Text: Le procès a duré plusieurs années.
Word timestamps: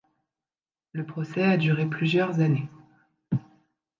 Le 0.93 1.05
procès 1.05 1.43
a 1.43 1.57
duré 1.57 1.85
plusieurs 1.85 2.39
années. 2.39 2.67